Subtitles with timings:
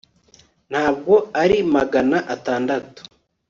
[0.71, 2.99] Ntabwo ari magana atandatu